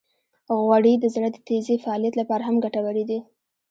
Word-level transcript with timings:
غوړې 0.57 0.93
د 0.99 1.05
زړه 1.15 1.29
د 1.31 1.37
تېزې 1.47 1.75
فعالیت 1.83 2.13
لپاره 2.21 2.43
هم 2.47 2.55
ګټورې 2.65 3.03
دي. 3.09 3.19